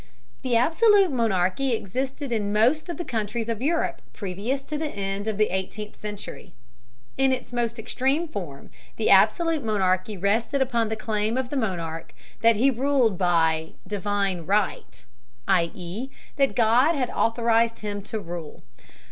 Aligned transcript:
The 0.41 0.55
absolute 0.57 1.11
monarchy 1.11 1.73
existed 1.75 2.31
in 2.31 2.51
most 2.51 2.89
of 2.89 2.97
the 2.97 3.05
countries 3.05 3.47
of 3.49 3.61
Europe 3.61 4.01
previous 4.13 4.63
to 4.63 4.75
the 4.75 4.87
end 4.89 5.27
of 5.27 5.37
the 5.37 5.55
eighteenth 5.55 5.95
century. 6.01 6.53
In 7.19 7.31
its 7.31 7.53
most 7.53 7.77
extreme 7.77 8.27
form 8.27 8.71
the 8.95 9.11
absolute 9.11 9.63
monarchy 9.63 10.17
rested 10.17 10.59
upon 10.59 10.89
the 10.89 10.95
claim 10.95 11.37
of 11.37 11.49
the 11.49 11.55
monarch 11.55 12.15
that 12.41 12.55
he 12.55 12.71
ruled 12.71 13.19
by 13.19 13.73
"divine 13.85 14.47
right," 14.47 15.05
i.e., 15.47 16.09
that 16.37 16.55
God 16.55 16.95
had 16.95 17.11
authorized 17.11 17.81
him 17.81 18.01
to 18.01 18.19
rule. 18.19 18.63